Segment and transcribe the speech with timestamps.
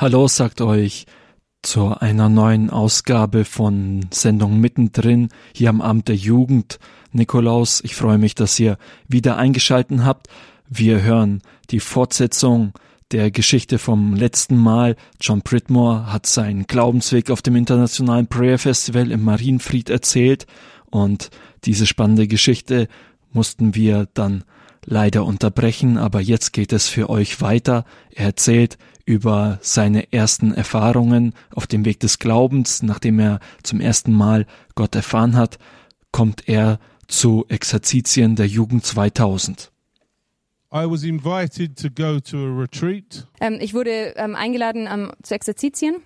[0.00, 1.04] Hallo sagt euch
[1.60, 6.78] zu einer neuen Ausgabe von Sendung mittendrin hier am Amt der Jugend.
[7.12, 8.78] Nikolaus, ich freue mich, dass ihr
[9.08, 10.28] wieder eingeschalten habt.
[10.70, 12.72] Wir hören die Fortsetzung
[13.10, 14.96] der Geschichte vom letzten Mal.
[15.20, 20.46] John Pridmore hat seinen Glaubensweg auf dem Internationalen Prayer Festival im Marienfried erzählt
[20.88, 21.28] und
[21.66, 22.88] diese spannende Geschichte
[23.32, 24.44] mussten wir dann
[24.84, 27.84] leider unterbrechen, aber jetzt geht es für euch weiter.
[28.10, 34.12] Er erzählt über seine ersten Erfahrungen auf dem Weg des Glaubens, nachdem er zum ersten
[34.12, 35.58] Mal Gott erfahren hat,
[36.12, 39.72] kommt er zu Exerzitien der Jugend 2000.
[40.72, 43.26] I was invited to go to a retreat.
[43.40, 45.96] Ähm, ich wurde ähm, eingeladen ähm, zu Exerzitien.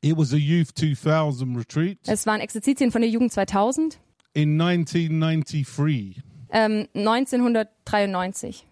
[0.00, 3.98] It was a Youth 2000 retreat Es waren Exerzitien von der Jugend 2000,
[4.32, 6.22] in 1993.
[6.54, 8.64] ähm, 1993.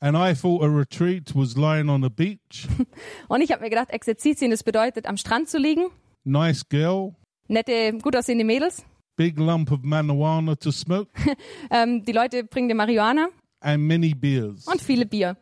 [0.00, 2.68] And I thought a retreat was lying on a beach,
[3.28, 5.86] Und ich habe mir gedacht, Exerzitien, das bedeutet, am Strand zu liegen,
[6.24, 7.14] nice girl,
[7.48, 8.84] nette, gut aussehende Mädels.
[9.16, 11.10] big lump of marijuana to smoke,
[11.70, 13.28] Ähm, die Leute bringen dir Marihuana
[13.60, 14.66] and many beers.
[14.68, 15.36] und viele Bier.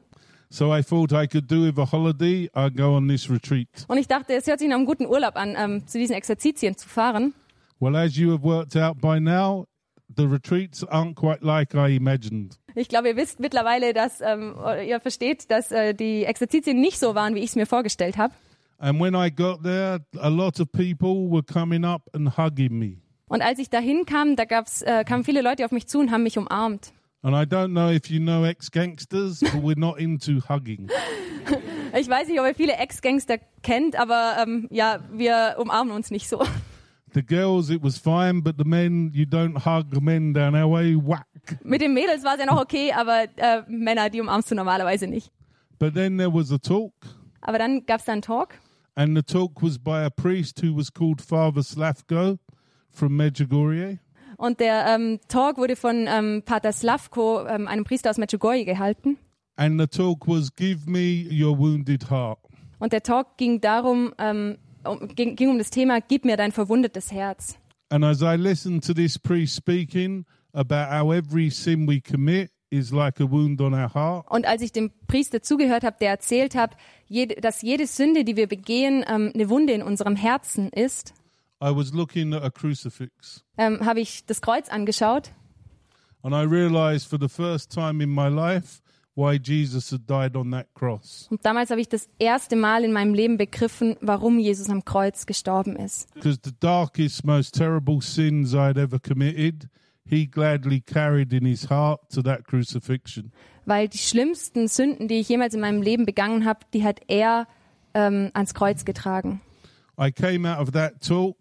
[0.48, 2.48] So I thought I could do with a holiday.
[2.54, 3.68] I'd go on this retreat.
[3.88, 6.76] Und ich dachte, es hört sich nach einem guten Urlaub an, ähm, zu diesen Exerzitien
[6.78, 7.34] zu fahren.
[7.80, 9.66] Well, as you have worked out by now,
[10.14, 12.58] the retreats aren't quite like I imagined.
[12.74, 14.54] Ich glaube, ihr wisst mittlerweile, dass ähm,
[14.86, 18.34] ihr versteht, dass äh, die Exerzitien nicht so waren, wie ich es mir vorgestellt habe.
[18.78, 22.98] And when I got there, a lot of people were coming up and hugging me.
[23.28, 26.10] Und als ich dahin kam, da gab's, äh, kamen viele Leute auf mich zu und
[26.10, 26.92] haben mich umarmt.
[27.22, 30.88] And I don't know if you know ex gangsters, but we're not into hugging.
[31.98, 36.28] Ich weiß nicht, ob ihr viele Ex-Gangster kennt, aber ähm, ja, wir umarmen uns nicht
[36.28, 36.44] so.
[37.16, 40.94] The girls, it was fine, but the men, you don't hug men down our way,
[40.94, 41.26] whack.
[41.64, 45.06] Mit den Mädels war es ja noch okay, aber äh, Männer, die umarmst du normalerweise
[45.06, 45.32] nicht.
[45.78, 46.92] But then there was a talk,
[47.40, 48.60] Aber dann gab's da einen Talk
[48.96, 52.38] and the talk was by a priest who was called Father Slavko
[52.90, 53.98] from Medjugorje.
[54.36, 59.16] und der ähm, Talk wurde von ähm, Pater Slavko, ähm, einem Priester aus Medjugorje, gehalten.
[59.56, 62.40] And the talk was, Give me your wounded heart.
[62.78, 64.58] Und der Talk ging darum, ähm,
[65.14, 67.58] ging, ging um das Thema, gib mir dein verwundetes Herz.
[67.90, 72.90] And as I listened to this priest speaking about how every sin we commit is
[72.90, 76.54] like a wound on our heart, Und als ich dem Priester zugehört habe, der erzählt
[76.56, 76.76] hat,
[77.40, 81.14] dass jede Sünde, die wir begehen, ähm, eine Wunde in unserem Herzen ist,
[81.62, 83.44] I was looking at a crucifix.
[83.56, 85.32] ähm, habe ich das Kreuz angeschaut
[86.22, 88.80] And I realized for the first time in my life
[89.16, 91.26] why Jesus had died on that cross.
[91.30, 95.26] und damals habe ich das erste Mal in meinem Leben begriffen, warum Jesus am Kreuz
[95.26, 96.12] gestorben ist.
[96.14, 99.68] Because the darkest, most terrible sins I'd ever committed,
[100.08, 103.32] he gladly carried in his heart to that crucifixion.
[103.64, 107.48] Weil die schlimmsten Sünden, die ich jemals in meinem Leben begangen habe, die hat er
[107.94, 109.40] ähm, ans Kreuz getragen.
[109.98, 111.36] I came out of that talk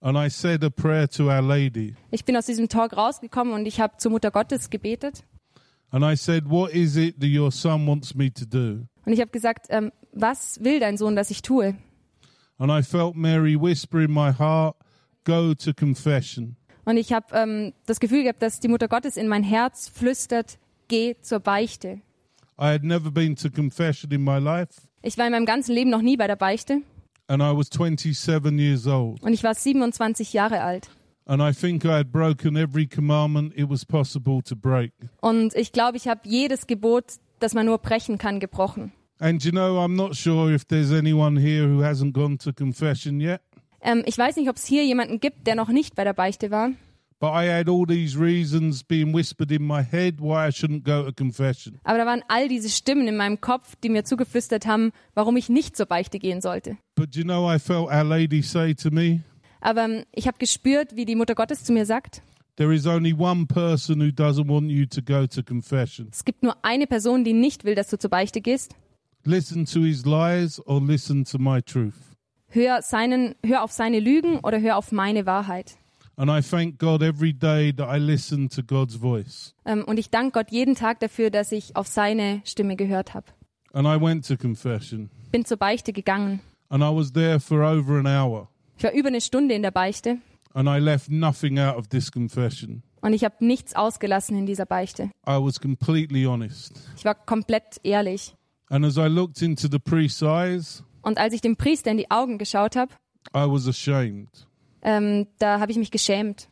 [0.00, 1.94] and I said a prayer to Our Lady.
[2.10, 5.24] Ich bin aus diesem Talk rausgekommen und ich habe zur Mutter Gottes gebetet
[5.90, 8.86] And I said, What is it that your son wants me to do?
[9.06, 11.76] und ich habe gesagt, ähm, was will dein Sohn, dass ich tue?
[12.58, 14.76] And I felt Mary whisper in my heart,
[15.24, 16.56] Go to confession.
[16.84, 20.58] Und ich habe ähm, das Gefühl gehabt, dass die Mutter Gottes in mein Herz flüstert,
[20.88, 22.00] geh zur Beichte.
[22.60, 24.72] I had never been to confession in my life,
[25.02, 26.82] Ich war in meinem ganzen Leben noch nie bei der Beichte
[27.28, 29.22] and I was 27 years old.
[29.22, 30.88] und ich war 27 Jahre alt.
[31.28, 34.92] And I think I had broken every commandment it was possible to break.
[35.20, 37.04] Und ich glaube, ich habe jedes Gebot,
[37.38, 38.92] das man nur brechen kann, gebrochen.
[39.20, 43.20] And you know, I'm not sure if there's anyone here who hasn't gone to confession
[43.20, 43.40] yet,
[43.80, 46.50] Ähm, ich weiß nicht, ob es hier jemanden gibt, der noch nicht bei der Beichte
[46.50, 46.70] war.
[47.20, 51.04] but I had all these reasons being whispered in my head why I shouldn't go
[51.04, 51.78] to confession.
[51.84, 55.48] Aber da waren all diese Stimmen in meinem Kopf, die mir zugeflüstert haben, warum ich
[55.48, 56.78] nicht zur Beichte gehen sollte.
[56.94, 59.20] But you know, I felt Our Lady say to me,
[59.60, 62.22] Aber ähm, ich habe gespürt, wie die Mutter Gottes zu mir sagt,
[62.56, 66.08] There is only one person who doesn't want you to go to confession.
[66.10, 68.74] es gibt nur eine Person, die nicht will, dass du zur Beichte gehst.
[69.24, 71.94] Listen to his lies or listen to my truth.
[72.48, 75.76] Hör, seinen, hör auf seine Lügen oder hör auf meine Wahrheit.
[76.16, 79.54] And I thank God every day that I listen to God's voice.
[79.64, 83.26] Ähm, und ich danke Gott jeden Tag dafür, dass ich auf seine Stimme gehört habe.
[83.72, 85.10] And I went to confession.
[85.30, 86.40] Bin zur Beichte gegangen.
[86.70, 88.48] And I was there for over an hour.
[88.78, 90.18] Ich war über eine Stunde in der Beichte
[90.54, 92.82] And I left nothing out of this confession.
[93.02, 95.10] und ich habe nichts ausgelassen in dieser Beichte.
[95.26, 96.72] I was completely honest.
[96.96, 98.34] Ich war komplett ehrlich.
[98.70, 102.10] And as I looked into the priest's eyes, Und als ich dem Priester in die
[102.10, 102.92] Augen geschaut habe,
[103.36, 104.28] I was ashamed.
[104.82, 106.48] ähm, da habe ich mich geschämt.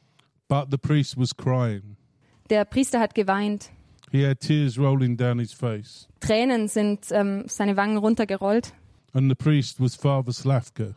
[0.48, 1.96] But the priest was crying.
[2.50, 3.70] Der Priester hat geweint.
[4.12, 6.06] He had tears rolling down his face.
[6.20, 8.72] Tränen sind ähm, seine Wangen runtergerollt.
[9.14, 10.94] and the priest was Father Slavko.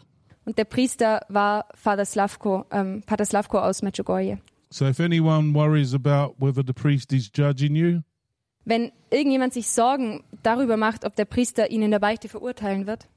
[0.49, 4.39] Und der Priester war Vater Slavko, ähm, Pater Slavko aus Medjugorje.
[4.71, 7.99] So if anyone worries about whether the priest is judging you,
[8.65, 13.07] Wenn irgendjemand sich Sorgen darüber macht, ob der Priester ihn in der Beichte verurteilen wird,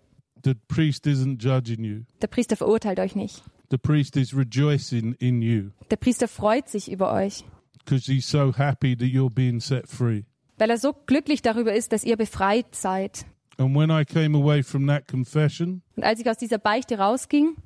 [0.45, 2.01] the priest isn't judging you.
[2.21, 3.43] der Priester verurteilt euch nicht.
[3.71, 7.45] The priest is rejoicing in you Der Priester freut sich über euch,
[7.83, 10.25] because he's so happy that you're being set free.
[10.59, 13.25] weil er so glücklich darüber ist, dass ihr befreit seid.
[13.59, 17.57] And when I came away from that confession, Und als ich aus dieser Beichte rausging,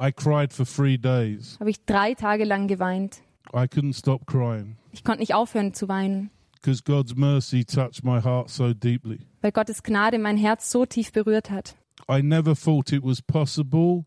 [0.00, 1.56] I cried for three days.
[1.60, 3.18] habe ich drei Tage lang geweint.
[3.54, 8.20] I couldn't stop crying Ich konnte nicht aufhören zu weinen, because God's mercy touched my
[8.20, 9.20] heart so deeply.
[9.40, 11.76] weil Gottes Gnade mein Herz so tief berührt hat.
[12.10, 14.04] I never thought it was possible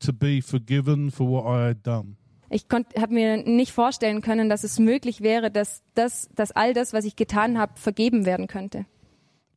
[0.00, 2.16] to be forgiven for what I had done.
[2.52, 6.92] Ich habe mir nicht vorstellen können, dass es möglich wäre, dass, das, dass all das,
[6.92, 8.86] was ich getan habe, vergeben werden könnte.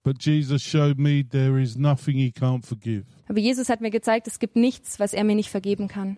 [0.04, 3.06] But Jesus showed me there is nothing he can't forgive.
[3.30, 6.18] Aber Jesus hat mir gezeigt, es gibt nichts, was er mir nicht vergeben kann.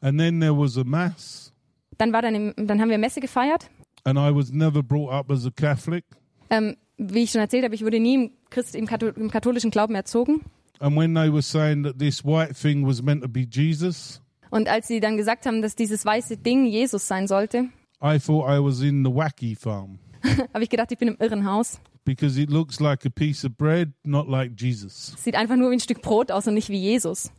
[0.00, 1.52] And then there was a mass,
[1.98, 3.70] Dann, war dann, dann haben wir Messe gefeiert.
[4.04, 6.04] and I was never brought up as a Catholic.
[6.48, 9.70] Ähm, wie ich schon erzählt habe, ich wurde nie im, Christ, im, Kathol im katholischen
[9.70, 10.40] Glauben erzogen.
[10.80, 14.68] And when they were saying that this white thing was meant to be Jesus, Und
[14.68, 17.68] als sie dann gesagt haben, dass dieses weiße Ding Jesus sein sollte,
[18.02, 19.98] I thought I was in the wacky farm
[20.54, 21.80] habe ich gedacht, ich bin im Irrenhaus.
[22.14, 25.14] Because it looks like a piece of bread, not like Jesus.
[25.18, 27.30] Sieht einfach nur wie ein Stück Brot aus und nicht wie Jesus.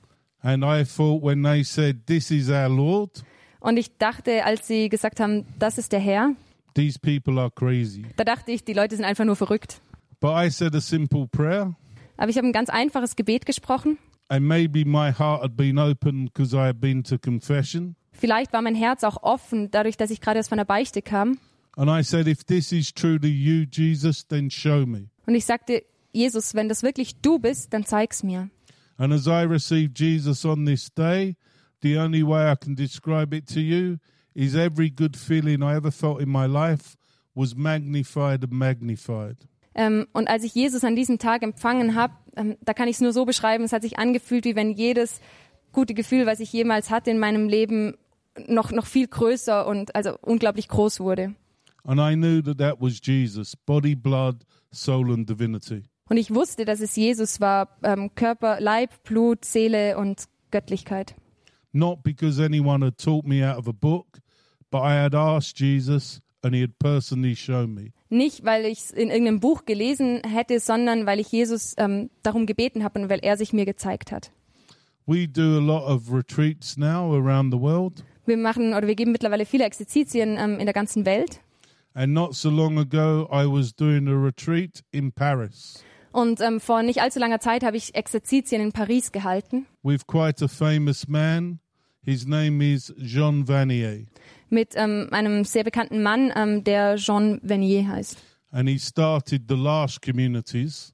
[0.41, 3.23] And I thought when they said, This is our Lord,
[3.59, 6.31] Und ich dachte, als sie gesagt haben, das ist der Herr,
[6.73, 8.03] these people are crazy.
[8.15, 9.81] da dachte ich, die Leute sind einfach nur verrückt.
[10.19, 11.75] But I said a simple prayer,
[12.17, 13.97] Aber ich habe ein ganz einfaches Gebet gesprochen.
[14.29, 17.95] and maybe my heart had been open because I had been to confession.
[18.13, 21.38] Vielleicht war mein Herz auch offen, dadurch, dass ich gerade erst von der Beichte kam.
[21.77, 25.09] And I said, If this is truly you, Jesus, then show me.
[25.25, 25.83] Und ich sagte,
[26.13, 28.50] Jesus, wenn das wirklich du bist, dann zeig's mir.
[28.97, 31.35] And as I received Jesus on this day,
[31.81, 33.97] the only way I can describe it to you
[34.33, 36.97] is every good feeling I ever felt in my life
[37.33, 39.38] was magnified and magnified.
[39.74, 43.01] Ähm, und als ich Jesus an diesem Tag empfangen habe, ähm, da kann ich es
[43.01, 45.21] nur so beschreiben, es hat sich angefühlt, wie wenn jedes
[45.71, 47.95] gute Gefühl, was ich jemals hatte in meinem Leben,
[48.47, 51.35] noch, noch viel größer und also unglaublich groß wurde.
[51.83, 55.83] And I knew that that was Jesus, body, blood, soul, and divinity.
[56.10, 61.16] Und ich wusste, dass es Jesus war, ähm, Körper, Leib, Blut, Seele und Göttlichkeit.
[61.72, 64.19] Not because anyone had taught me out of a book,
[64.69, 67.94] but I had asked Jesus and he had personally shown me.
[68.10, 72.45] Nicht, weil ich es in irgendeinem Buch gelesen hätte, sondern weil ich Jesus ähm, darum
[72.45, 74.31] gebeten habe und weil er sich mir gezeigt hat.
[75.06, 78.04] We do a lot of retreats now around the world.
[78.25, 81.42] Wir machen oder wir geben mittlerweile viele Exerzitien ähm, in der ganzen Welt.
[81.93, 85.83] And not so long ago, I was doing a retreat in Paris
[86.13, 90.43] Und ähm, vor nicht allzu langer Zeit habe ich Exerzitien in Paris gehalten with quite
[90.43, 91.59] a famous man.
[92.03, 94.05] His name is Jean Vanier.
[94.49, 98.17] mit ähm, einem sehr bekannten Mann, ähm, der Jean Venier heißt.
[98.51, 100.93] And he started the LARSH communities,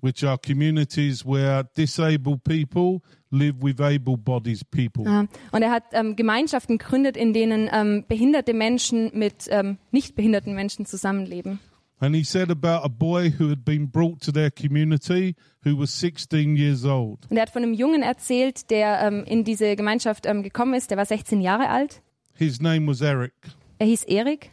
[0.00, 5.04] which are communities where disabled people live with able bodies people.
[5.04, 5.26] Ja.
[5.52, 10.54] Und er hat ähm, Gemeinschaften gegründet, in denen ähm, behinderte Menschen mit ähm, nicht behinderten
[10.54, 11.58] Menschen zusammenleben.
[11.98, 15.34] And he said about a boy who had been brought to their community
[15.64, 17.20] who was 16 years old.
[17.30, 20.90] Und er hat von einem Jungen erzählt, der ähm, in diese Gemeinschaft ähm, gekommen ist.
[20.90, 22.02] Der war 16 Jahre alt.
[22.34, 23.32] His name was Eric,
[23.78, 24.50] Er hieß Erik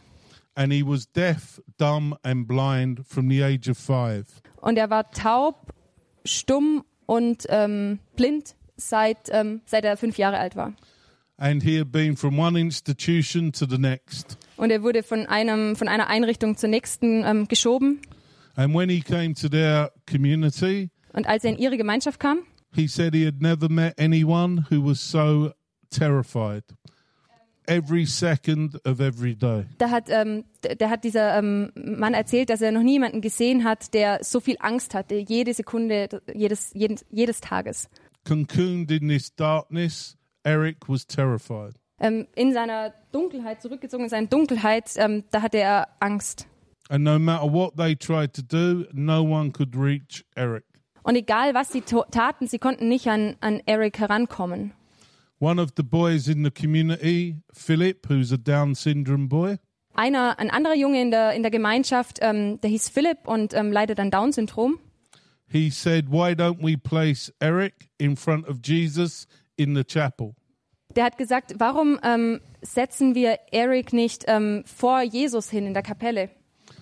[0.55, 4.25] and he was deaf, dumb, and blind from the age of five.
[4.62, 5.74] und er war taub,
[6.25, 10.74] stumm und ähm, blind seit, ähm, seit er fünf Jahre alt war.
[11.38, 14.38] And he had been from one institution to the next.
[14.55, 18.01] Und er wurde von, einem, von einer Einrichtung zur nächsten ähm, geschoben.
[18.55, 22.39] And when he came to their community, Und als er in ihre Gemeinschaft kam,
[22.74, 25.51] he said he had never met anyone who was so
[25.89, 26.63] terrified.
[27.67, 29.65] Every second of every day.
[29.77, 33.22] da hat, ähm, d- der hat dieser ähm, Mann erzählt, dass er noch nie jemanden
[33.22, 37.89] gesehen hat, der so viel Angst hatte, jede Sekunde, jedes, jedes, jedes Tages.
[38.27, 41.75] Cocooned in this darkness, Eric was terrified.
[42.00, 46.48] Ähm, in seiner Dunkelheit, zurückgezogen in seine Dunkelheit, ähm, da hatte er Angst.
[46.89, 50.65] And no matter what they tried to do, no one could reach Eric.
[51.03, 54.74] Und egal, was sie taten, sie konnten nicht an, an Eric herankommen.
[55.43, 59.57] One of the boys in the community, Philip, who's a Down syndrome boy,
[59.93, 63.69] Einer, ein anderer Junge in der, in der Gemeinschaft, ähm, der hieß Philipp und ähm,
[63.69, 64.79] leidet an Down-Syndrom.
[65.51, 70.33] he said, Why don't we place Eric in front of Jesus in the chapel?
[70.95, 75.83] Der hat gesagt, warum ähm, setzen wir Eric nicht ähm, vor Jesus hin in der
[75.83, 76.29] Kapelle?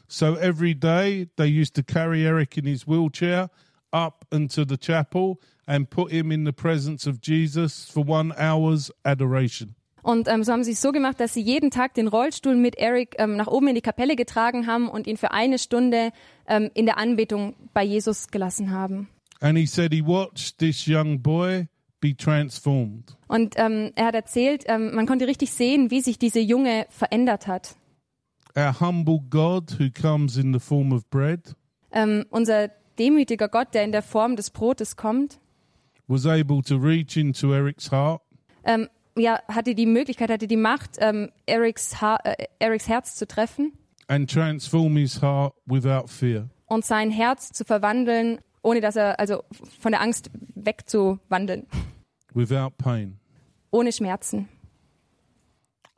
[0.07, 3.49] So every day they used to carry Eric in his wheelchair
[3.91, 5.39] up into the chapel
[5.71, 9.73] and put him in the presence of Jesus for one hour's adoration.
[10.03, 12.75] Und ähm, so haben sie es so gemacht, dass sie jeden Tag den Rollstuhl mit
[12.75, 16.11] Eric ähm, nach oben in die Kapelle getragen haben und ihn für eine Stunde
[16.47, 19.07] ähm, in der Anbetung bei Jesus gelassen haben.
[19.39, 21.67] And he said he watched this young boy
[22.01, 23.15] be transformed.
[23.27, 27.47] Und ähm, er hat erzählt, ähm, man konnte richtig sehen, wie sich diese Junge verändert
[27.47, 27.75] hat.
[28.57, 31.55] Our humble God who comes in the form of bread
[31.91, 35.39] Ähm, unser demütiger Gott, der in der Form des Brotes kommt,
[36.11, 38.21] was able to reach into Eric's heart
[38.63, 43.27] ähm, ja, hatte die Möglichkeit, hatte die Macht, ähm, Erics, ha äh, Erics Herz zu
[43.27, 43.73] treffen
[44.07, 46.49] and transform his heart without fear.
[46.67, 49.43] und sein Herz zu verwandeln, ohne dass er, also
[49.79, 51.67] von der Angst wegzuwandeln,
[52.33, 53.19] without pain.
[53.71, 54.49] ohne Schmerzen.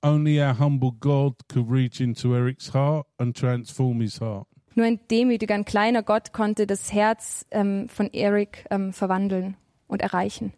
[0.01, 4.48] Only our humble God could reach into Eric's heart and transform his heart.
[4.75, 9.55] Nur ein demütiger, ein kleiner Gott konnte das Herz ähm, von Eric ähm, verwandeln
[9.88, 10.54] und erreichen.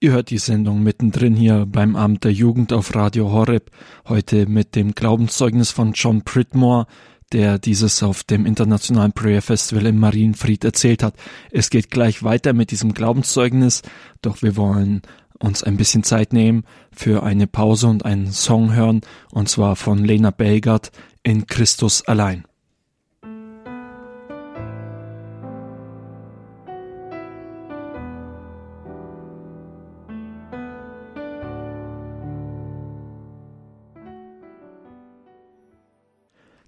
[0.00, 3.72] Ihr hört die Sendung mittendrin hier beim Abend der Jugend auf Radio Horeb,
[4.06, 6.86] heute mit dem Glaubenszeugnis von John Pridmore,
[7.32, 11.14] der dieses auf dem Internationalen Prayer Festival im Marienfried erzählt hat.
[11.50, 13.82] Es geht gleich weiter mit diesem Glaubenszeugnis,
[14.22, 15.02] doch wir wollen
[15.38, 19.00] uns ein bisschen Zeit nehmen für eine Pause und einen Song hören,
[19.32, 20.90] und zwar von Lena Belgard
[21.22, 22.44] in Christus allein.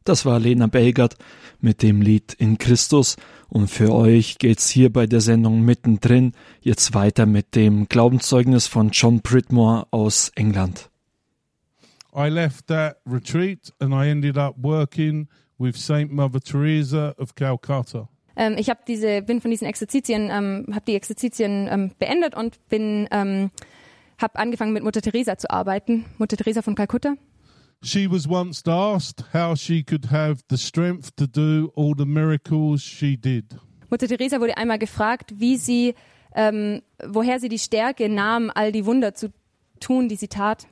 [0.04, 1.16] Das war Lena Belgard
[1.61, 3.16] mit dem Lied In Christus
[3.49, 8.90] und für euch geht's hier bei der Sendung mittendrin jetzt weiter mit dem Glaubenszeugnis von
[8.90, 10.90] John Pridmore aus England.
[12.14, 15.28] I left that retreat and I ended up working
[15.59, 18.09] with Saint Mother Teresa of Calcutta.
[18.37, 22.59] Ähm, ich habe diese, bin von diesen Exerzitien, ähm, habe die Exerzitien ähm, beendet und
[22.69, 23.50] bin, ähm,
[24.19, 27.16] habe angefangen mit Mutter Teresa zu arbeiten, Mutter Teresa von Kalkutta.
[27.83, 32.83] She was once asked how she could have the strength to do all the miracles
[32.83, 33.57] she did.
[33.91, 35.95] Mutter Teresa wurde einmal gefragt, wie sie,
[36.35, 39.33] ähm, woher sie die Stärke nahm, all die Wunder zu
[39.81, 40.67] tun, die sie tat.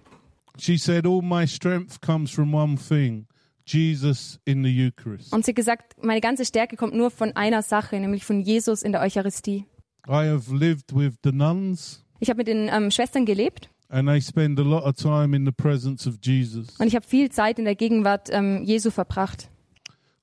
[0.58, 3.26] She said, All my strength comes from one thing
[3.64, 5.32] Jesus in the Eucharist.
[5.32, 8.82] Und sie hat gesagt, meine ganze Stärke kommt nur von einer Sache, nämlich von Jesus
[8.82, 9.64] in der Eucharistie.
[10.06, 14.20] I have lived with the nuns, Ich habe mit den ähm, Schwestern gelebt and they
[14.20, 16.68] spend a lot of time in the presence of Jesus.
[16.78, 19.48] und ich habe viel Zeit in der Gegenwart ähm, Jesu verbracht.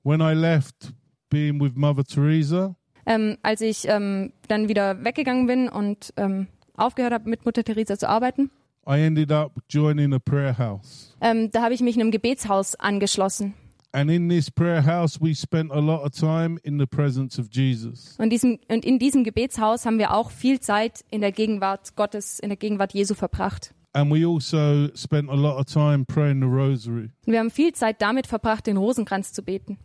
[0.04, 0.92] When I left
[1.30, 2.76] being with Mother Teresa,
[3.08, 7.96] Ähm, als ich ähm, dann wieder weggegangen bin und ähm, aufgehört habe, mit Mutter Teresa
[7.96, 8.50] zu arbeiten,
[8.88, 11.14] I ended up joining a prayer house.
[11.20, 13.54] ähm, da habe ich mich einem Gebetshaus angeschlossen.
[13.96, 17.48] And in this prayer house, we spent a lot of time in the presence of
[17.50, 18.14] Jesus.
[18.18, 22.38] Und, diesem, und in diesem Gebetshaus haben wir auch viel Zeit in der Gegenwart Gottes,
[22.38, 23.74] in der Gegenwart Jesu verbracht.
[23.94, 27.10] And we also spent a lot of time praying the rosary.
[27.24, 29.78] Und wir haben viel Zeit damit verbracht, den Rosenkranz zu beten.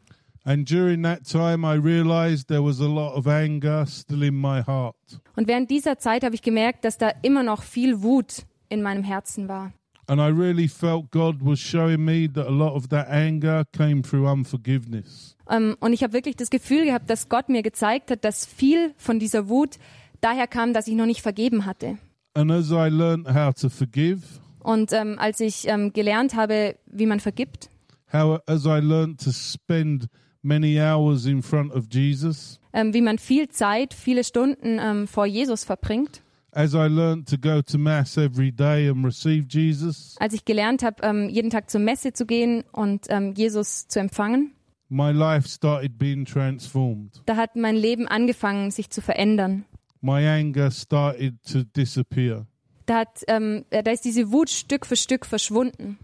[0.43, 4.61] And during that time, I realized there was a lot of anger still in my
[4.61, 5.21] heart.
[5.37, 9.05] Und während dieser Zeit habe ich gemerkt, dass da immer noch viel Wut in meinem
[9.05, 9.71] Herzen war.
[10.08, 14.01] And I really felt God was showing me that a lot of that anger came
[14.01, 15.36] through unforgiveness.
[15.50, 18.93] Ähm, und ich habe wirklich das Gefühl gehabt, dass Gott mir gezeigt hat, dass viel
[18.98, 19.77] von dieser Wut
[20.20, 21.98] daher kam, dass ich noch nicht vergeben hatte.
[22.34, 24.22] And as I learned how to forgive,
[24.60, 27.70] Und ähm, als ich ähm, gelernt habe, wie man vergibt,
[28.12, 30.08] how as I learned to spend
[30.41, 36.22] many hours in front of Jesus, wie man viel Zeit, viele Stunden vor Jesus verbringt,
[36.51, 40.84] as I learned to go to mass every day and receive Jesus, als ich gelernt
[40.84, 44.53] habe, ähm, jeden Tag zur Messe zu gehen und ähm, Jesus zu empfangen,
[44.89, 47.22] my life started being transformed.
[47.25, 49.65] da hat mein Leben angefangen, sich zu verändern.
[50.01, 52.48] My anger started to disappear.
[52.88, 56.00] Da, hat, ähm, äh, da ist diese Wut Stück für Stück verschwunden.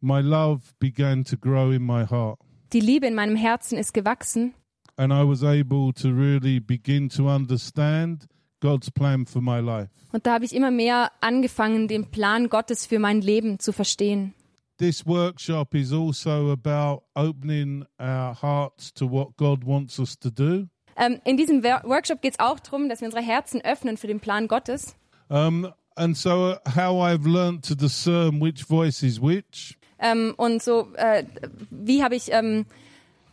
[0.00, 2.38] My love began to grow in my heart.
[2.72, 4.54] Die Liebe in meinem Herzen ist gewachsen
[4.96, 8.28] And I was able to really begin to understand
[8.62, 9.90] God's plan for my life.
[10.12, 14.34] und da habe ich immer mehr angefangen, den Plan Gottes für mein Leben zu verstehen.
[14.78, 20.68] This workshop is also about opening our hearts to what God wants us to do.
[20.96, 24.20] Ähm, in diesem Workshop geht es auch darum, dass wir unsere Herzen öffnen für den
[24.20, 24.96] Plan Gottes.
[25.28, 29.78] Um, and so, how I've learned to discern which voice is which.
[29.98, 31.24] Ähm, und so, äh,
[31.70, 32.66] wie habe ich ähm,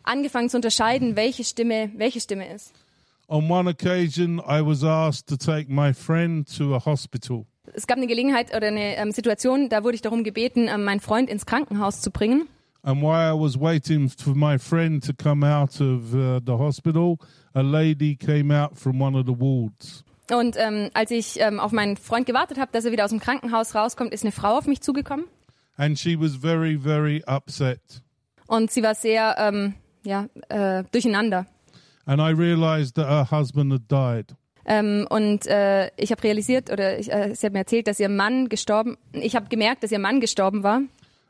[0.03, 2.73] angefangen zu unterscheiden, welche Stimme welche Stimme ist.
[3.31, 7.45] On one occasion, I was asked to take my friend to a hospital.
[7.75, 10.99] Es gab eine Gelegenheit oder eine ähm, Situation, da wurde ich darum gebeten, ähm, meinen
[10.99, 12.47] Freund ins Krankenhaus zu bringen.
[12.81, 17.17] And while I was waiting for my friend to come out of uh, the hospital,
[17.53, 20.03] a lady came out from one of the wards.
[20.31, 23.19] Und ähm, als ich ähm, auf meinen Freund gewartet habe, dass er wieder aus dem
[23.19, 25.25] Krankenhaus rauskommt, ist eine Frau auf mich zugekommen.
[25.77, 27.79] And she was very, very upset.
[28.47, 31.45] Und sie war sehr ähm, ja, äh, durcheinander.
[32.05, 34.35] And I realized that her husband had died.
[34.65, 38.09] Ähm, und äh, ich habe realisiert, oder ich, äh, sie hat mir erzählt, dass ihr
[38.09, 40.81] Mann gestorben, ich habe gemerkt, dass ihr Mann gestorben war.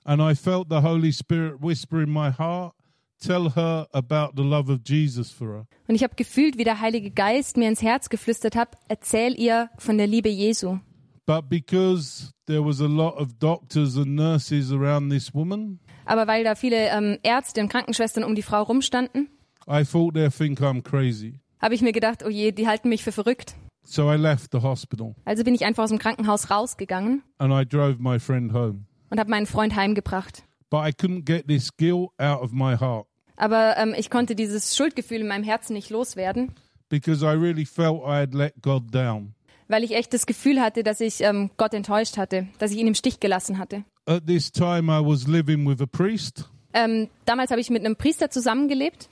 [0.04, 2.74] And I felt the Holy Spirit whisper in my heart,
[3.22, 5.66] tell her about the love of Jesus for her.
[5.88, 9.70] Und ich habe gefühlt, wie der Heilige Geist mir ins Herz geflüstert hat, erzähl ihr
[9.78, 10.80] von der Liebe Jesu.
[11.26, 16.44] But because there was a lot of doctors and nurses around this woman, Aber weil
[16.44, 19.30] da viele ähm, Ärzte und Krankenschwestern um die Frau rumstanden,
[19.70, 21.40] I thought they'd think I'm crazy.
[21.62, 23.56] habe ich mir gedacht, oh je, die halten mich für verrückt.
[23.84, 27.66] So I left the hospital Also bin ich einfach aus dem Krankenhaus rausgegangen and I
[27.68, 28.86] drove my friend home.
[29.10, 30.44] und habe meinen Freund heimgebracht.
[30.70, 34.76] But I couldn't get this guilt out of my heart Aber ähm, ich konnte dieses
[34.76, 36.52] Schuldgefühl in meinem Herzen nicht loswerden,
[36.90, 39.34] because I really felt I had let God down.
[39.68, 42.88] weil ich echt das Gefühl hatte, dass ich ähm, Gott enttäuscht hatte, dass ich ihn
[42.88, 43.84] im Stich gelassen hatte.
[44.06, 47.96] At this time, I was living with a priest Ähm, damals habe ich mit einem
[47.96, 49.10] Priester zusammengelebt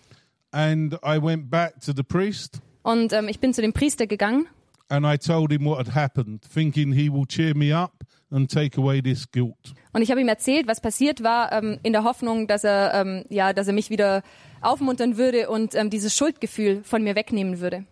[0.52, 4.48] and I went back to the priest und ähm, ich bin zu dem Priester gegangen
[4.90, 8.80] and I told him what had happened, thinking he will cheer me up and take
[8.80, 9.74] away this guilt.
[9.94, 13.26] und ich habe ihm erzählt, was passiert war, ähm, in der Hoffnung, dass er, ähm,
[13.30, 14.24] ja, dass er mich wieder
[14.62, 17.86] aufmuntern würde und ähm, dieses Schuldgefühl von mir wegnehmen würde.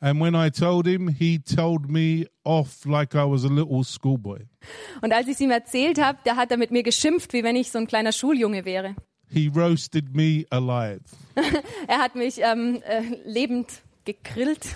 [0.00, 4.40] And when I told him, he told me off like I was a little schoolboy.
[5.00, 7.54] Und als ich es ihm erzählt habe, da hat er mit mir geschimpft, wie wenn
[7.54, 8.96] ich so ein kleiner Schuljunge wäre.
[9.32, 11.00] He roasted me alive.
[11.88, 14.74] Er hat mich ähm, äh, lebend gegrillt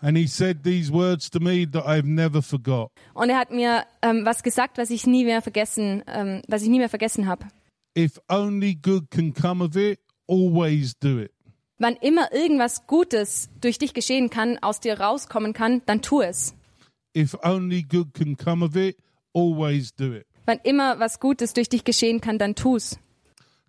[0.00, 2.90] And he said these words to me that I've never forgot.
[3.14, 6.68] und er hat mir ähm, was gesagt, was ich nie mehr vergessen, ähm, was ich
[6.68, 7.46] nie mehr vergessen habe.
[7.96, 9.98] If only good can come of it,
[10.28, 11.32] always do it.
[11.78, 16.54] Wann immer irgendwas Gutes durch dich geschehen kann, aus dir rauskommen kann, dann tu es.
[17.16, 18.96] If only good can come of it,
[19.34, 20.26] always do it.
[20.46, 22.98] Wann immer was Gutes durch dich geschehen kann, dann tu's.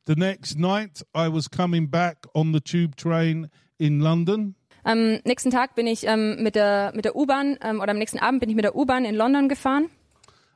[0.09, 5.51] The next night, I was coming back on the tube train in London, Am nächsten
[5.51, 8.49] Tag bin ich ähm, mit der, mit der U-Bahn ähm, oder am nächsten Abend bin
[8.49, 9.91] ich mit der U-Bahn in London gefahren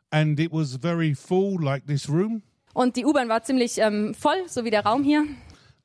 [0.10, 2.42] and it was very full, like this room,
[2.74, 5.24] und die U-Bahn war ziemlich ähm, voll, so wie der Raum hier.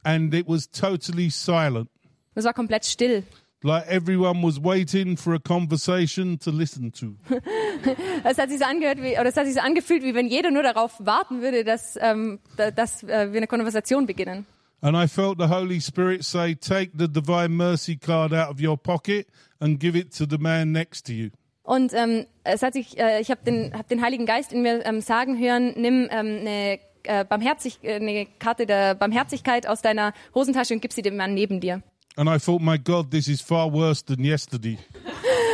[0.03, 1.91] and it was totally silent.
[2.35, 3.23] Es war komplett still.
[3.63, 7.17] Like everyone was waiting for a conversation to listen to.
[8.25, 10.93] Es hat sich angehört, wie, oder es hat sich angefühlt, wie wenn jeder nur darauf
[11.01, 14.47] warten würde, dass, ähm, da- dass äh, wir eine Konversation beginnen.
[14.81, 18.77] And I felt the Holy Spirit say, Take the Divine Mercy card out of your
[18.77, 19.27] pocket
[19.59, 21.31] and give it to the man next to you.
[21.65, 24.87] Und ähm, es hat sich, äh, ich habe den, hab den Heiligen Geist in mir
[24.87, 30.13] ähm, sagen hören, nimm ähm, eine, äh, Barmherzig, äh, eine Karte der Barmherzigkeit aus deiner
[30.35, 31.83] Hosentasche und gib sie dem Mann neben dir.
[32.19, 34.77] And I thought, My God, this is far worse than yesterday.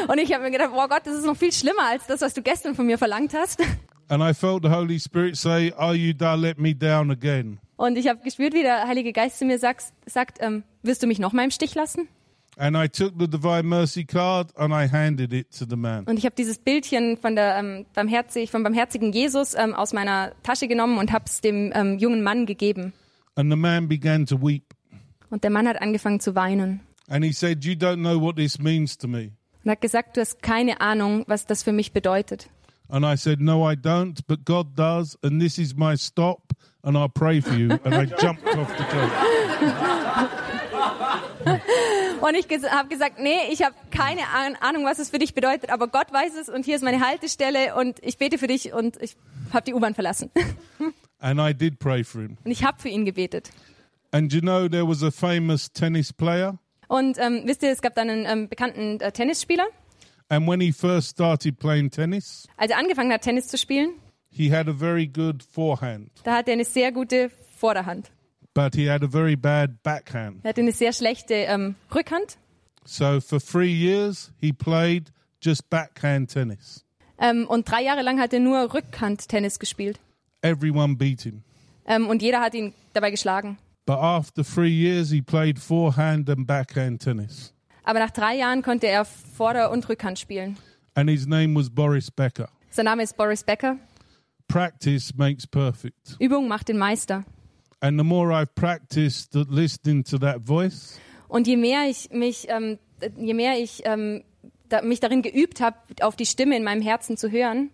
[0.09, 2.33] Und ich habe mir gedacht, oh Gott, das ist noch viel schlimmer als das, was
[2.33, 3.61] du gestern von mir verlangt hast.
[4.09, 7.59] And I felt the Holy Spirit say, Are you da let me down again?
[7.77, 11.07] Und ich habe gespürt, wie der Heilige Geist zu mir sagt, sagt ähm, wirst du
[11.07, 12.09] mich noch mal im Stich lassen?
[12.57, 16.05] And I took the Divine Mercy card and I handed it to the man.
[16.05, 20.33] Und ich habe dieses Bildchen von der ähm, barmherzig, vom barmherzigen Jesus ähm, aus meiner
[20.43, 22.95] Tasche genommen und habe es dem ähm, jungen Mann gegeben.
[23.37, 24.74] And the man began to weep.
[25.31, 28.59] Und der Mann hat angefangen zu weinen And he said, You don't know what this
[28.59, 29.33] means to me.
[29.65, 32.49] und hat gesagt, du hast keine Ahnung, was das für mich bedeutet.
[32.89, 35.19] And I said, No, I don't, but God does.
[35.23, 36.53] And this is my stop.
[36.83, 37.71] And I'll pray for you.
[37.85, 39.11] And I jumped off the coach.
[42.21, 45.71] Und ich habe gesagt, nee, ich habe keine Ahn- Ahnung, was es für dich bedeutet,
[45.71, 49.01] aber Gott weiß es und hier ist meine Haltestelle und ich bete für dich und
[49.03, 49.17] ich
[49.53, 50.31] habe die U-Bahn verlassen.
[51.19, 52.39] And I did pray for him.
[52.45, 53.51] Und ich habe für ihn gebetet.
[54.15, 56.57] And you know, there was a famous tennis player.
[56.87, 59.67] Und ähm, wisst ihr, es gab dann einen ähm, bekannten äh, Tennisspieler.
[60.29, 63.95] And when he first started playing tennis, Als er angefangen hat, Tennis zu spielen,
[64.31, 68.13] he had a very good forehand, da hatte er eine sehr gute Vorderhand.
[68.55, 70.45] but he had a very bad backhand.
[70.45, 72.39] Er hatte eine sehr schlechte ähm, Rückhand.
[72.85, 75.11] So for three years, he played
[75.43, 76.85] just backhand tennis.
[77.19, 79.99] Ähm, und drei Jahre lang hat er nur Rückhand-Tennis gespielt.
[80.43, 81.43] Everyone beat him.
[81.87, 83.59] Ähm, und jeder hat ihn dabei geschlagen.
[83.87, 87.53] But after three years, he played forehand and backhand tennis.
[87.85, 90.57] Aber nach drei Jahren konnte er Vorder- und Rückhand spielen.
[90.95, 92.49] And his name was Boris Becker.
[92.71, 93.79] Sein Name ist Boris Becker.
[94.49, 96.17] Practice makes perfect.
[96.19, 97.25] Übung macht den Meister.
[97.81, 102.79] And the more I've practiced listening to that voice, Und je mehr ich mich, ähm,
[103.17, 104.23] je mehr ich ähm,
[104.69, 107.71] da, mich darin geübt habe, auf die Stimme in meinem Herzen zu hören,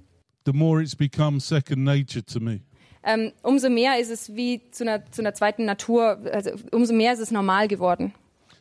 [0.47, 2.63] the more it's become second nature to me.
[3.05, 7.13] Ähm, umso mehr ist es wie zu einer, zu einer zweiten Natur, also umso mehr
[7.13, 8.13] ist es normal geworden.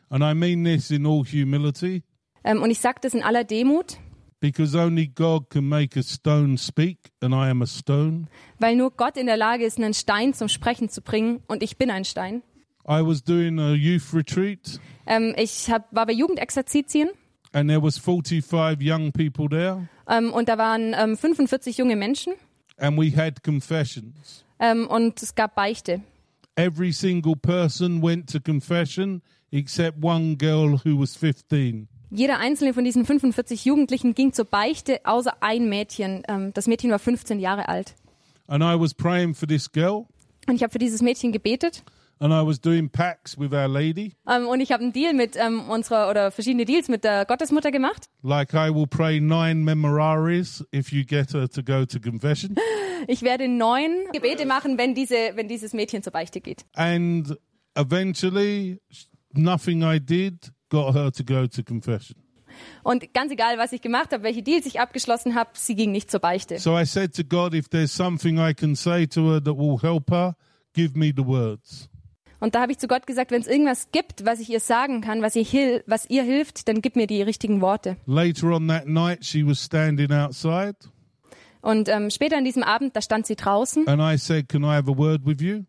[0.09, 2.03] And I mean this in all humility,
[2.43, 3.97] Ähm, und ich sage das in aller Demut,
[4.39, 8.27] because only God can make a stone speak, and I am a stone.
[8.59, 11.77] weil nur Gott in der Lage ist, einen Stein zum Sprechen zu bringen und ich
[11.77, 12.41] bin ein Stein.
[12.87, 17.09] I was doing a youth retreat, Ähm, ich hab, war bei Jugendexerzitien
[17.51, 22.33] and there was 45 young people there, ähm, und da waren ähm, 45 junge Menschen
[22.79, 24.43] and we had confessions.
[24.59, 26.01] ähm, und es gab Beichte.
[26.55, 31.87] Every single person went to confession except one girl who was 15.
[32.11, 36.23] Jeder einzelne von diesen 45 Jugendlichen ging zur Beichte, außer ein Mädchen.
[36.27, 37.95] Ähm, das Mädchen war 15 Jahre alt.
[38.47, 40.05] And I was praying for this girl,
[40.47, 41.83] Und ich habe für dieses Mädchen gebetet.
[42.19, 44.13] And I was doing pacts with Our Lady.
[44.27, 47.71] Ähm, und ich habe einen Deal mit ähm, unserer oder verschiedene Deals mit der Gottesmutter
[47.71, 48.09] gemacht.
[48.21, 52.55] Like I will pray nine memoraries if you get her to go to confession.
[53.07, 56.65] Ich werde neun Gebete machen, wenn diese, wenn dieses Mädchen zur Beichte geht.
[56.75, 57.33] and
[57.75, 58.79] eventually,
[59.33, 62.17] nothing I did got her to go to confession.
[62.83, 66.11] Und ganz egal, was ich gemacht habe, welche Deals ich abgeschlossen habe, sie ging nicht
[66.11, 66.59] zur Beichte.
[66.59, 69.77] So I said to God, if there's something I can say to her that will
[69.81, 70.35] help her,
[70.73, 71.88] give me the words.
[72.39, 75.01] Und da habe ich zu Gott gesagt, wenn es irgendwas gibt, was ich ihr sagen
[75.01, 77.97] kann, was ihr, was ihr hilft, dann gib mir die richtigen Worte.
[78.05, 80.75] Later on that night, she was standing outside,
[81.61, 84.67] Und ähm, später an diesem Abend, da stand sie draußen and I said, Can I
[84.75, 85.65] have a word with you?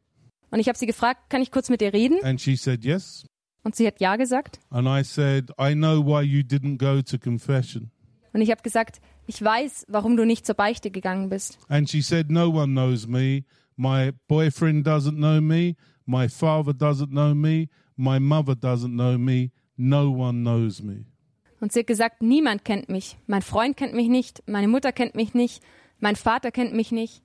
[0.53, 2.19] und ich habe sie gefragt, kann ich kurz mit dir reden?
[2.23, 3.25] And she said, Yes.
[3.63, 4.61] Und sie hat ja gesagt.
[4.71, 7.91] And I said, I know why you didn't go to confession.
[8.33, 11.59] Und ich habe gesagt, ich weiß, warum du nicht zur Beichte gegangen bist.
[11.69, 13.43] And she said, No one knows me.
[13.77, 15.75] My boyfriend doesn't know me.
[16.07, 17.69] My father doesn't know me.
[17.97, 19.51] My mother doesn't know me.
[19.77, 21.05] No one knows me.
[21.61, 23.19] Und sie hat gesagt, niemand kennt mich.
[23.27, 25.63] Mein Freund kennt mich nicht, meine Mutter kennt mich nicht,
[25.99, 27.23] mein Vater kennt mich nicht.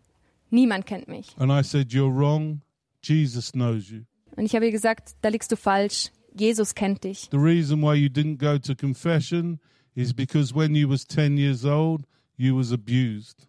[0.49, 1.33] Niemand kennt mich.
[1.37, 2.61] And I said, You're wrong.
[3.01, 4.01] Jesus knows you.
[4.35, 6.11] Und ich habe ihr gesagt, da liegst du falsch.
[6.37, 7.29] Jesus kennt dich.
[7.31, 9.59] The reason why you didn't go to confession
[9.95, 12.01] is because when you was 10 years old,
[12.35, 13.47] you was abused.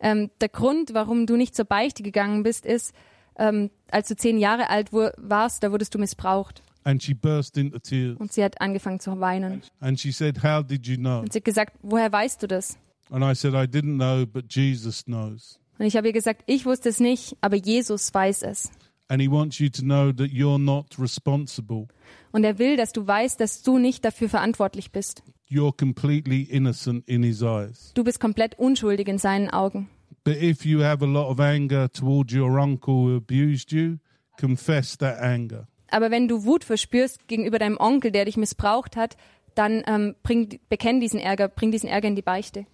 [0.00, 2.94] Ähm, der Grund, warum du nicht zur Beichte gegangen bist, ist,
[3.38, 6.62] ähm, als du zehn Jahre alt warst, da wurdest du missbraucht.
[6.84, 8.16] And she burst into tears.
[8.18, 9.62] Und sie hat angefangen zu weinen.
[9.80, 11.20] And she said, How did you know?
[11.20, 12.78] Und sie hat gesagt, woher weißt du das?
[13.10, 15.58] And I said, I didn't know, but Jesus knows.
[15.78, 18.70] Und ich habe ihr gesagt, ich wusste es nicht, aber Jesus weiß es.
[19.08, 21.88] And he wants you to know that you're not responsible.
[22.32, 25.22] Und er will, dass du weißt, dass du nicht dafür verantwortlich bist.
[25.50, 27.92] You're completely innocent in his eyes.
[27.94, 29.88] Du bist komplett unschuldig in seinen Augen.
[30.24, 33.98] But if you have a lot of anger towards your uncle who abused you,
[34.38, 35.66] confess that anger.
[35.90, 39.16] Aber wenn du Wut verspürst gegenüber deinem Onkel, der dich missbraucht hat,
[39.54, 42.66] dann ähm, bring, bekenn diesen Ärger, bring diesen Ärger in die Beichte.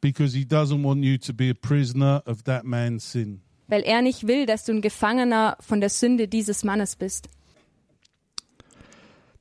[0.00, 3.40] Because he doesn't want you to be a prisoner of that man's sin.
[3.68, 7.30] Weil er nicht will, dass du ein Gefangener von der Sünde dieses Mannes bist.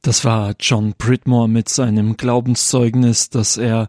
[0.02, 3.88] Das war John Bridmore mit seinem Glaubenszeugnis, das er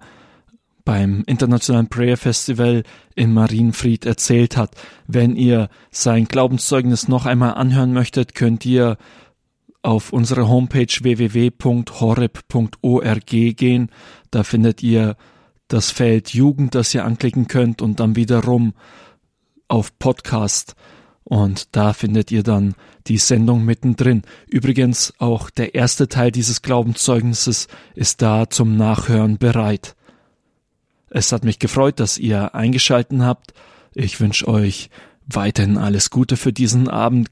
[0.85, 2.83] beim Internationalen Prayer Festival
[3.15, 4.75] in Marienfried erzählt hat.
[5.07, 8.97] Wenn ihr sein Glaubenszeugnis noch einmal anhören möchtet, könnt ihr
[9.83, 13.91] auf unsere Homepage www.horeb.org gehen.
[14.31, 15.17] Da findet ihr
[15.69, 18.73] das Feld Jugend, das ihr anklicken könnt und dann wiederum
[19.69, 20.75] auf Podcast.
[21.25, 22.75] Und da findet ihr dann
[23.07, 24.23] die Sendung mittendrin.
[24.47, 29.97] Übrigens auch der erste Teil dieses Glaubenszeugnisses ist da zum Nachhören bereit.
[31.17, 33.55] Es hat mich gefreut, dass ihr eingeschalten habt.
[33.95, 34.91] Ich wünsche euch
[35.27, 37.23] weiterhin alles Gute für diesen Abend.